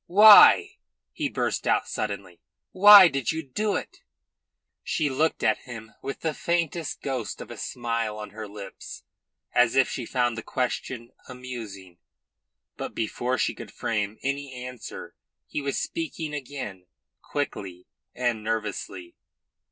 [0.07, 0.79] "Why,"
[1.11, 2.39] he burst out suddenly,
[2.71, 3.97] "why did you do it?"
[4.83, 9.03] She looked at him with the faintest ghost of a smile on her lips,
[9.53, 11.99] as if she found the question amusing.
[12.77, 15.13] But before she could frame any answer
[15.45, 16.87] he was speaking again,
[17.21, 19.13] quickly and nervously.